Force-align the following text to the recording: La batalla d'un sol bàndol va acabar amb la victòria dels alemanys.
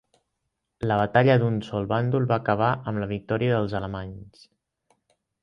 La 0.91 0.95
batalla 1.01 1.35
d'un 1.43 1.59
sol 1.67 1.85
bàndol 1.91 2.25
va 2.31 2.39
acabar 2.45 2.71
amb 2.93 3.03
la 3.05 3.11
victòria 3.13 3.53
dels 3.59 3.77
alemanys. 3.83 4.43